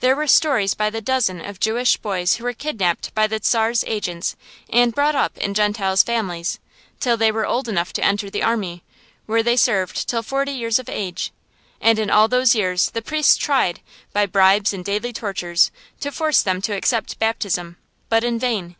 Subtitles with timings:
[0.00, 3.84] There were stories by the dozen of Jewish boys who were kidnapped by the Czar's
[3.86, 4.34] agents
[4.68, 6.58] and brought up in Gentile families,
[6.98, 8.82] till they were old enough to enter the army,
[9.26, 11.30] where they served till forty years of age;
[11.80, 13.78] and all those years the priests tried,
[14.12, 15.70] by bribes and daily tortures,
[16.00, 17.76] to force them to accept baptism,
[18.08, 18.74] but in vain.